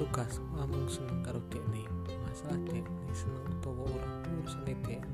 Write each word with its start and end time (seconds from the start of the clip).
tugas 0.00 0.40
ngomong 0.56 0.88
seneng 0.88 1.20
karo 1.20 1.44
dekne 1.52 1.84
masalah 2.24 2.56
dekne 2.64 3.12
seneng 3.12 3.44
utawa 3.52 3.84
ora 3.84 4.08
urusan 4.32 4.64
e 4.64 4.72
dekne 4.80 5.09